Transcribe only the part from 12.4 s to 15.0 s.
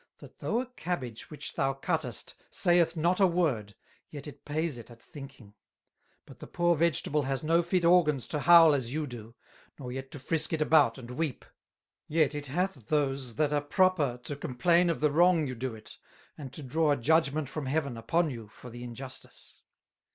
hath those that are proper to complain